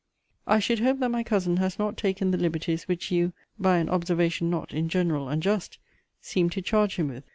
[0.47, 3.87] I should hope that my cousin has not taken the liberties which you (by an
[3.87, 5.77] observation not, in general, unjust)
[6.19, 7.23] seem to charge him with.